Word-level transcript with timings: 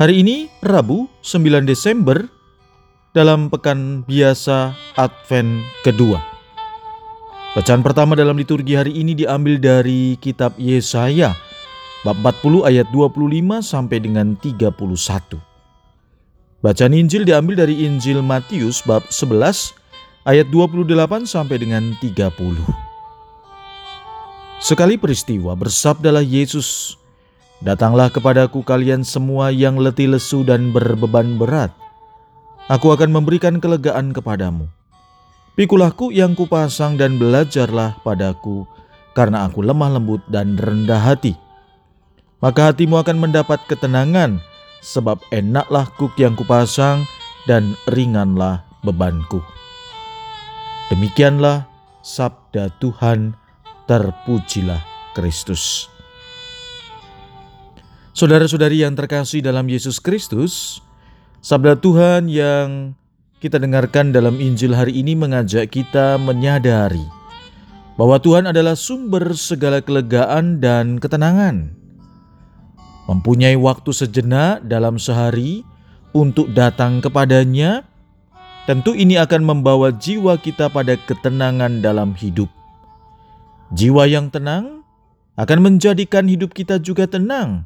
Hari 0.00 0.24
ini 0.24 0.48
Rabu 0.64 1.12
9 1.20 1.68
Desember 1.68 2.24
dalam 3.12 3.52
pekan 3.52 4.00
biasa 4.08 4.72
Advent 4.96 5.60
kedua. 5.84 6.16
Bacaan 7.52 7.84
pertama 7.84 8.16
dalam 8.16 8.32
liturgi 8.32 8.80
hari 8.80 8.96
ini 8.96 9.12
diambil 9.12 9.60
dari 9.60 10.16
kitab 10.16 10.56
Yesaya 10.56 11.36
bab 12.00 12.16
40 12.16 12.64
ayat 12.64 12.88
25 12.88 13.60
sampai 13.60 14.00
dengan 14.00 14.40
31. 14.40 15.36
Bacaan 16.64 16.96
Injil 16.96 17.28
diambil 17.28 17.68
dari 17.68 17.84
Injil 17.84 18.24
Matius 18.24 18.80
bab 18.80 19.04
11 19.12 19.76
ayat 20.24 20.48
28 20.48 21.28
sampai 21.28 21.60
dengan 21.60 21.92
30. 22.00 22.32
Sekali 24.64 24.96
peristiwa 24.96 25.52
bersabdalah 25.52 26.24
Yesus, 26.24 26.96
Datanglah 27.60 28.08
kepadaku 28.08 28.64
kalian 28.64 29.04
semua 29.04 29.52
yang 29.52 29.76
letih 29.76 30.16
lesu 30.16 30.40
dan 30.40 30.72
berbeban 30.72 31.36
berat. 31.36 31.68
Aku 32.72 32.88
akan 32.88 33.12
memberikan 33.12 33.60
kelegaan 33.60 34.16
kepadamu. 34.16 34.64
Pikulahku 35.60 36.08
yang 36.08 36.32
kupasang 36.32 36.96
dan 36.96 37.20
belajarlah 37.20 38.00
padaku, 38.00 38.64
karena 39.12 39.44
aku 39.44 39.60
lemah 39.60 39.92
lembut 39.92 40.24
dan 40.32 40.56
rendah 40.56 41.04
hati. 41.04 41.36
Maka 42.40 42.72
hatimu 42.72 42.96
akan 43.04 43.28
mendapat 43.28 43.60
ketenangan, 43.68 44.40
sebab 44.80 45.20
enaklah 45.28 45.84
kuk 46.00 46.16
yang 46.16 46.32
kupasang 46.32 47.04
dan 47.44 47.76
ringanlah 47.84 48.64
bebanku. 48.80 49.44
Demikianlah 50.88 51.68
sabda 52.00 52.72
Tuhan, 52.80 53.36
terpujilah 53.84 54.80
Kristus. 55.12 55.89
Saudara-saudari 58.20 58.84
yang 58.84 58.92
terkasih 58.92 59.40
dalam 59.40 59.64
Yesus 59.64 59.96
Kristus, 59.96 60.84
sabda 61.40 61.72
Tuhan 61.80 62.28
yang 62.28 62.92
kita 63.40 63.56
dengarkan 63.56 64.12
dalam 64.12 64.36
Injil 64.36 64.76
hari 64.76 65.00
ini 65.00 65.16
mengajak 65.16 65.72
kita 65.72 66.20
menyadari 66.20 67.00
bahwa 67.96 68.20
Tuhan 68.20 68.44
adalah 68.44 68.76
sumber 68.76 69.32
segala 69.32 69.80
kelegaan 69.80 70.60
dan 70.60 71.00
ketenangan. 71.00 71.72
Mempunyai 73.08 73.56
waktu 73.56 73.88
sejenak 73.88 74.68
dalam 74.68 75.00
sehari 75.00 75.64
untuk 76.12 76.52
datang 76.52 77.00
kepadanya, 77.00 77.88
tentu 78.68 78.92
ini 78.92 79.16
akan 79.16 79.48
membawa 79.48 79.96
jiwa 79.96 80.36
kita 80.36 80.68
pada 80.68 80.92
ketenangan 81.08 81.80
dalam 81.80 82.12
hidup. 82.20 82.52
Jiwa 83.72 84.04
yang 84.04 84.28
tenang 84.28 84.84
akan 85.40 85.58
menjadikan 85.64 86.28
hidup 86.28 86.52
kita 86.52 86.76
juga 86.76 87.08
tenang 87.08 87.64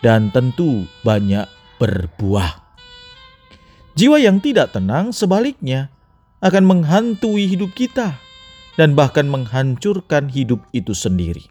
dan 0.00 0.32
tentu 0.32 0.88
banyak 1.04 1.44
berbuah. 1.80 2.60
Jiwa 3.96 4.16
yang 4.20 4.40
tidak 4.40 4.72
tenang 4.72 5.12
sebaliknya 5.12 5.92
akan 6.40 6.64
menghantui 6.64 7.48
hidup 7.48 7.76
kita 7.76 8.16
dan 8.80 8.96
bahkan 8.96 9.28
menghancurkan 9.28 10.32
hidup 10.32 10.64
itu 10.72 10.96
sendiri. 10.96 11.44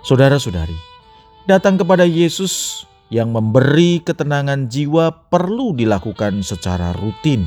Saudara-saudari, 0.00 0.76
datang 1.44 1.76
kepada 1.76 2.08
Yesus 2.08 2.86
yang 3.12 3.36
memberi 3.36 4.00
ketenangan 4.00 4.72
jiwa 4.72 5.28
perlu 5.28 5.76
dilakukan 5.76 6.40
secara 6.40 6.96
rutin, 6.96 7.44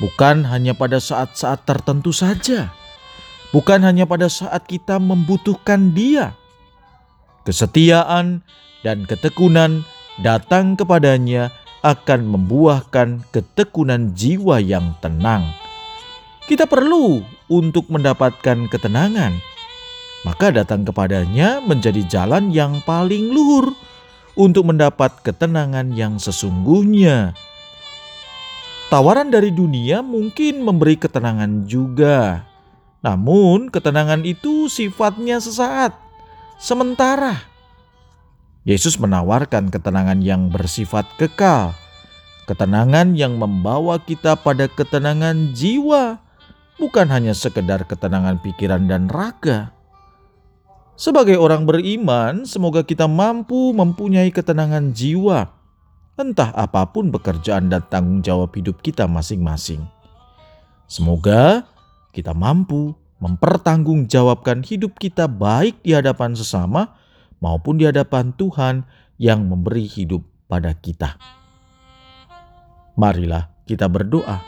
bukan 0.00 0.48
hanya 0.48 0.72
pada 0.72 0.96
saat-saat 0.96 1.68
tertentu 1.68 2.16
saja, 2.16 2.72
bukan 3.52 3.84
hanya 3.84 4.08
pada 4.08 4.32
saat 4.32 4.64
kita 4.64 4.96
membutuhkan 4.96 5.92
Dia 5.92 6.37
kesetiaan, 7.48 8.44
dan 8.84 9.08
ketekunan 9.08 9.88
datang 10.20 10.76
kepadanya 10.76 11.48
akan 11.80 12.28
membuahkan 12.28 13.24
ketekunan 13.32 14.12
jiwa 14.12 14.60
yang 14.60 14.92
tenang. 15.00 15.48
Kita 16.44 16.68
perlu 16.68 17.24
untuk 17.48 17.88
mendapatkan 17.88 18.68
ketenangan, 18.68 19.32
maka 20.28 20.52
datang 20.52 20.84
kepadanya 20.84 21.64
menjadi 21.64 22.04
jalan 22.04 22.52
yang 22.52 22.84
paling 22.84 23.32
luhur 23.32 23.72
untuk 24.36 24.68
mendapat 24.68 25.24
ketenangan 25.24 25.96
yang 25.96 26.20
sesungguhnya. 26.20 27.32
Tawaran 28.88 29.28
dari 29.28 29.52
dunia 29.52 30.00
mungkin 30.00 30.64
memberi 30.64 30.96
ketenangan 30.96 31.68
juga, 31.68 32.48
namun 33.04 33.68
ketenangan 33.68 34.24
itu 34.24 34.72
sifatnya 34.72 35.36
sesaat 35.44 36.07
sementara. 36.58 37.46
Yesus 38.66 39.00
menawarkan 39.00 39.72
ketenangan 39.72 40.20
yang 40.20 40.52
bersifat 40.52 41.08
kekal, 41.16 41.72
ketenangan 42.44 43.16
yang 43.16 43.38
membawa 43.38 43.96
kita 44.02 44.36
pada 44.36 44.68
ketenangan 44.68 45.56
jiwa, 45.56 46.20
bukan 46.76 47.06
hanya 47.08 47.32
sekedar 47.32 47.86
ketenangan 47.88 48.42
pikiran 48.44 48.84
dan 48.90 49.08
raga. 49.08 49.72
Sebagai 50.98 51.38
orang 51.38 51.62
beriman, 51.62 52.42
semoga 52.42 52.82
kita 52.82 53.06
mampu 53.06 53.70
mempunyai 53.70 54.34
ketenangan 54.34 54.90
jiwa, 54.90 55.46
entah 56.18 56.50
apa 56.58 56.90
pun 56.90 57.14
pekerjaan 57.14 57.70
dan 57.70 57.86
tanggung 57.86 58.20
jawab 58.20 58.50
hidup 58.58 58.82
kita 58.82 59.06
masing-masing. 59.06 59.86
Semoga 60.90 61.62
kita 62.10 62.34
mampu 62.34 62.97
mempertanggungjawabkan 63.18 64.62
hidup 64.62 64.98
kita 64.98 65.26
baik 65.26 65.82
di 65.82 65.94
hadapan 65.94 66.34
sesama 66.34 66.98
maupun 67.42 67.78
di 67.78 67.86
hadapan 67.86 68.34
Tuhan 68.34 68.86
yang 69.18 69.46
memberi 69.46 69.86
hidup 69.86 70.22
pada 70.46 70.74
kita. 70.74 71.18
Marilah 72.98 73.50
kita 73.66 73.86
berdoa. 73.86 74.42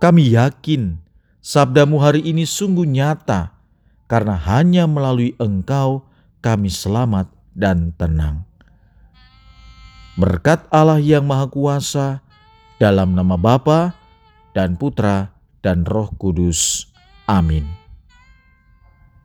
Kami 0.00 0.32
yakin 0.32 0.98
sabdamu 1.38 2.00
hari 2.00 2.24
ini 2.24 2.48
sungguh 2.48 2.88
nyata 2.88 3.54
karena 4.10 4.34
hanya 4.34 4.90
melalui 4.90 5.38
engkau 5.38 6.08
kami 6.42 6.72
selamat 6.72 7.30
dan 7.54 7.94
tenang. 7.94 8.42
Berkat 10.18 10.66
Allah 10.74 10.98
yang 10.98 11.24
Maha 11.24 11.46
Kuasa, 11.46 12.20
dalam 12.80 13.14
nama 13.14 13.38
Bapa 13.38 13.94
dan 14.56 14.74
Putra 14.74 15.30
dan 15.62 15.86
Roh 15.86 16.10
Kudus. 16.16 16.89
Amin. 17.30 17.79